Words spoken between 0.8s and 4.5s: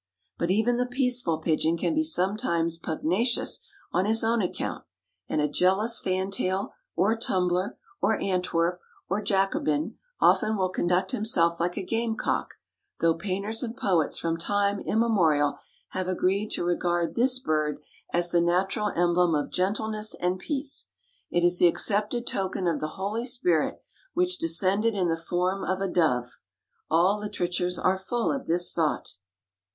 peaceful pigeon can be sometimes pugnacious on his own